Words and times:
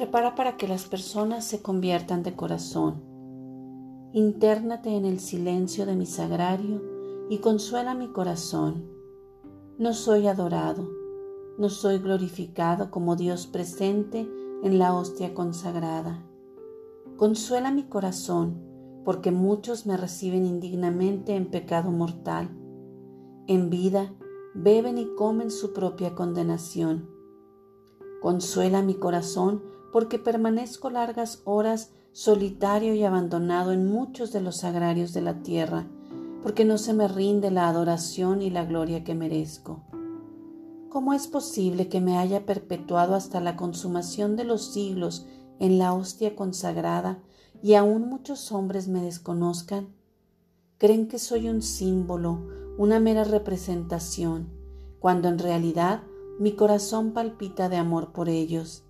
Repara 0.00 0.34
para 0.34 0.56
que 0.56 0.66
las 0.66 0.86
personas 0.86 1.44
se 1.44 1.60
conviertan 1.60 2.22
de 2.22 2.34
corazón. 2.34 3.02
Intérnate 4.14 4.96
en 4.96 5.04
el 5.04 5.20
silencio 5.20 5.84
de 5.84 5.94
mi 5.94 6.06
sagrario 6.06 6.82
y 7.28 7.36
consuela 7.36 7.94
mi 7.94 8.08
corazón. 8.08 8.90
No 9.76 9.92
soy 9.92 10.26
adorado, 10.26 10.88
no 11.58 11.68
soy 11.68 11.98
glorificado 11.98 12.90
como 12.90 13.14
Dios 13.14 13.46
presente 13.46 14.26
en 14.62 14.78
la 14.78 14.94
hostia 14.94 15.34
consagrada. 15.34 16.24
Consuela 17.18 17.70
mi 17.70 17.82
corazón, 17.82 18.58
porque 19.04 19.30
muchos 19.30 19.84
me 19.84 19.98
reciben 19.98 20.46
indignamente 20.46 21.36
en 21.36 21.50
pecado 21.50 21.90
mortal. 21.90 22.48
En 23.46 23.68
vida 23.68 24.14
beben 24.54 24.96
y 24.96 25.14
comen 25.14 25.50
su 25.50 25.74
propia 25.74 26.14
condenación. 26.14 27.06
Consuela 28.22 28.80
mi 28.80 28.94
corazón, 28.94 29.62
porque 29.92 30.18
permanezco 30.18 30.90
largas 30.90 31.42
horas 31.44 31.90
solitario 32.12 32.94
y 32.94 33.04
abandonado 33.04 33.72
en 33.72 33.90
muchos 33.90 34.32
de 34.32 34.40
los 34.40 34.58
sagrarios 34.58 35.12
de 35.12 35.20
la 35.20 35.42
tierra, 35.42 35.86
porque 36.42 36.64
no 36.64 36.78
se 36.78 36.92
me 36.92 37.08
rinde 37.08 37.50
la 37.50 37.68
adoración 37.68 38.42
y 38.42 38.50
la 38.50 38.64
gloria 38.64 39.04
que 39.04 39.14
merezco. 39.14 39.82
¿Cómo 40.88 41.14
es 41.14 41.28
posible 41.28 41.88
que 41.88 42.00
me 42.00 42.18
haya 42.18 42.44
perpetuado 42.46 43.14
hasta 43.14 43.40
la 43.40 43.56
consumación 43.56 44.36
de 44.36 44.44
los 44.44 44.72
siglos 44.72 45.26
en 45.60 45.78
la 45.78 45.92
hostia 45.92 46.34
consagrada 46.34 47.20
y 47.62 47.74
aún 47.74 48.08
muchos 48.08 48.50
hombres 48.50 48.88
me 48.88 49.00
desconozcan? 49.00 49.94
Creen 50.78 51.06
que 51.06 51.18
soy 51.18 51.48
un 51.48 51.62
símbolo, 51.62 52.40
una 52.76 52.98
mera 52.98 53.22
representación, 53.22 54.48
cuando 54.98 55.28
en 55.28 55.38
realidad 55.38 56.02
mi 56.40 56.52
corazón 56.52 57.12
palpita 57.12 57.68
de 57.68 57.76
amor 57.76 58.12
por 58.12 58.28
ellos. 58.28 58.82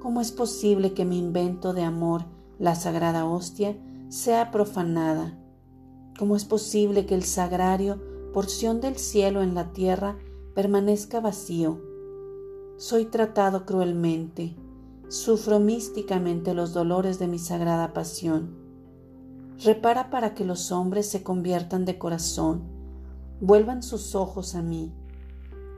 ¿Cómo 0.00 0.20
es 0.20 0.32
posible 0.32 0.92
que 0.92 1.04
mi 1.04 1.18
invento 1.18 1.72
de 1.72 1.82
amor, 1.82 2.24
la 2.58 2.74
sagrada 2.74 3.26
hostia, 3.26 3.76
sea 4.08 4.50
profanada? 4.50 5.38
¿Cómo 6.18 6.36
es 6.36 6.44
posible 6.44 7.06
que 7.06 7.14
el 7.14 7.24
sagrario, 7.24 8.00
porción 8.32 8.80
del 8.80 8.96
cielo 8.96 9.42
en 9.42 9.54
la 9.54 9.72
tierra, 9.72 10.16
permanezca 10.56 11.20
vacío. 11.20 11.82
Soy 12.78 13.04
tratado 13.04 13.66
cruelmente, 13.66 14.56
sufro 15.08 15.60
místicamente 15.60 16.54
los 16.54 16.72
dolores 16.72 17.18
de 17.18 17.28
mi 17.28 17.38
sagrada 17.38 17.92
pasión. 17.92 18.56
Repara 19.62 20.08
para 20.08 20.34
que 20.34 20.46
los 20.46 20.72
hombres 20.72 21.10
se 21.10 21.22
conviertan 21.22 21.84
de 21.84 21.98
corazón, 21.98 22.62
vuelvan 23.38 23.82
sus 23.82 24.14
ojos 24.14 24.54
a 24.54 24.62
mí. 24.62 24.94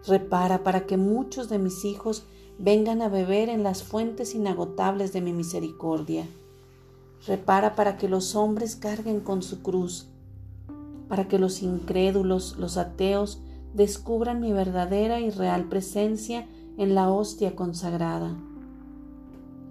Repara 0.06 0.62
para 0.62 0.86
que 0.86 0.96
muchos 0.96 1.48
de 1.48 1.58
mis 1.58 1.84
hijos 1.84 2.24
vengan 2.58 3.02
a 3.02 3.08
beber 3.08 3.48
en 3.48 3.62
las 3.62 3.84
fuentes 3.84 4.34
inagotables 4.34 5.12
de 5.12 5.20
mi 5.20 5.32
misericordia. 5.32 6.26
Repara 7.26 7.76
para 7.76 7.96
que 7.96 8.08
los 8.08 8.34
hombres 8.34 8.74
carguen 8.76 9.20
con 9.20 9.42
su 9.42 9.62
cruz, 9.62 10.08
para 11.08 11.28
que 11.28 11.38
los 11.38 11.62
incrédulos, 11.62 12.56
los 12.58 12.76
ateos, 12.76 13.40
descubran 13.74 14.40
mi 14.40 14.52
verdadera 14.52 15.20
y 15.20 15.30
real 15.30 15.68
presencia 15.68 16.46
en 16.76 16.94
la 16.94 17.10
hostia 17.10 17.54
consagrada. 17.54 18.36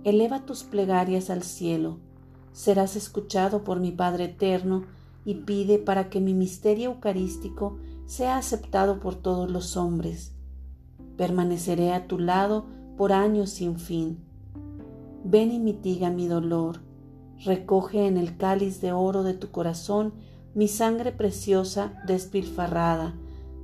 Eleva 0.03 0.45
tus 0.45 0.63
plegarias 0.63 1.29
al 1.29 1.43
cielo, 1.43 1.97
serás 2.53 2.95
escuchado 2.95 3.63
por 3.63 3.79
mi 3.79 3.91
Padre 3.91 4.25
Eterno 4.25 4.85
y 5.25 5.35
pide 5.35 5.77
para 5.77 6.09
que 6.09 6.21
mi 6.21 6.33
misterio 6.33 6.91
eucarístico 6.91 7.77
sea 8.05 8.37
aceptado 8.37 8.99
por 9.01 9.15
todos 9.15 9.51
los 9.51 9.75
hombres. 9.75 10.31
Permaneceré 11.17 11.91
a 11.91 12.07
tu 12.07 12.19
lado 12.19 12.65
por 12.97 13.13
años 13.13 13.51
sin 13.51 13.79
fin. 13.79 14.17
Ven 15.23 15.51
y 15.51 15.59
mitiga 15.59 16.09
mi 16.09 16.27
dolor, 16.27 16.81
recoge 17.45 18.07
en 18.07 18.17
el 18.17 18.37
cáliz 18.37 18.81
de 18.81 18.91
oro 18.91 19.23
de 19.23 19.33
tu 19.33 19.51
corazón 19.51 20.13
mi 20.55 20.67
sangre 20.67 21.11
preciosa 21.11 21.93
despilfarrada, 22.07 23.13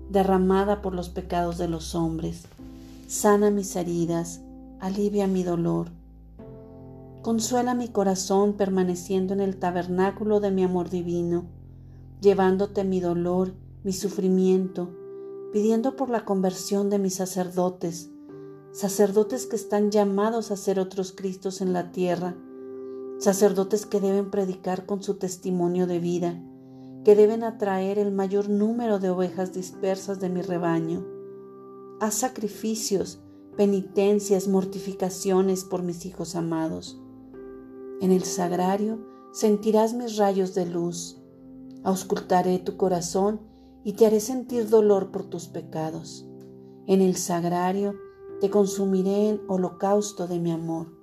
derramada 0.09 0.81
por 0.81 0.93
los 0.93 1.09
pecados 1.09 1.57
de 1.57 1.67
los 1.67 1.95
hombres. 1.95 2.43
Sana 3.07 3.49
mis 3.49 3.75
heridas, 3.75 4.41
alivia 4.79 5.25
mi 5.27 5.43
dolor. 5.43 5.87
Consuela 7.23 7.73
mi 7.73 7.87
corazón 7.87 8.53
permaneciendo 8.53 9.33
en 9.33 9.39
el 9.39 9.57
tabernáculo 9.57 10.39
de 10.39 10.51
mi 10.51 10.63
amor 10.63 10.89
divino, 10.89 11.45
llevándote 12.21 12.83
mi 12.83 12.99
dolor, 12.99 13.53
mi 13.83 13.93
sufrimiento, 13.93 14.91
pidiendo 15.51 15.95
por 15.95 16.09
la 16.09 16.25
conversión 16.25 16.89
de 16.89 16.99
mis 16.99 17.15
sacerdotes, 17.15 18.12
sacerdotes 18.73 19.45
que 19.45 19.55
están 19.55 19.91
llamados 19.91 20.49
a 20.49 20.57
ser 20.57 20.79
otros 20.79 21.11
Cristos 21.11 21.61
en 21.61 21.73
la 21.73 21.91
tierra, 21.91 22.35
sacerdotes 23.19 23.85
que 23.85 24.01
deben 24.01 24.31
predicar 24.31 24.87
con 24.87 25.03
su 25.03 25.13
testimonio 25.13 25.85
de 25.85 25.99
vida, 25.99 26.43
que 27.05 27.15
deben 27.15 27.43
atraer 27.43 27.99
el 27.99 28.11
mayor 28.11 28.49
número 28.49 28.97
de 28.97 29.11
ovejas 29.11 29.53
dispersas 29.53 30.19
de 30.19 30.29
mi 30.29 30.41
rebaño. 30.41 31.05
Haz 31.99 32.15
sacrificios, 32.15 33.21
penitencias, 33.55 34.47
mortificaciones 34.47 35.65
por 35.65 35.83
mis 35.83 36.07
hijos 36.07 36.35
amados. 36.35 36.99
En 38.01 38.11
el 38.11 38.23
sagrario 38.23 39.05
sentirás 39.33 39.93
mis 39.93 40.17
rayos 40.17 40.55
de 40.55 40.65
luz. 40.65 41.21
Auscultaré 41.83 42.57
tu 42.57 42.75
corazón 42.75 43.41
y 43.83 43.93
te 43.93 44.07
haré 44.07 44.19
sentir 44.19 44.67
dolor 44.67 45.11
por 45.11 45.25
tus 45.25 45.47
pecados. 45.47 46.25
En 46.87 47.01
el 47.01 47.15
sagrario 47.15 47.93
te 48.43 48.49
consumiré 48.49 49.29
en 49.29 49.41
holocausto 49.47 50.27
de 50.27 50.37
mi 50.37 50.51
amor. 50.51 51.02